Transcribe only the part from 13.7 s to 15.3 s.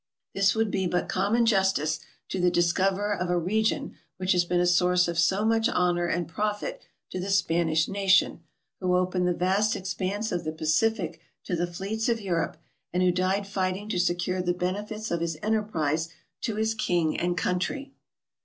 to secure the benefits of